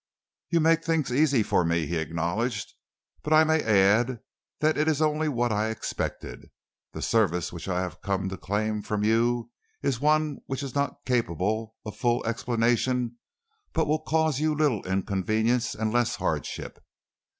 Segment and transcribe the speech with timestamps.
[0.49, 2.73] "You make things easy for me," he acknowledged,
[3.21, 4.19] "but may I add
[4.59, 6.49] that it is only what I expected.
[6.91, 9.51] The service which I have come to claim from you
[9.83, 13.17] is one which is not capable of full explanation
[13.73, 16.79] but which will cause you little inconvenience and less hardship.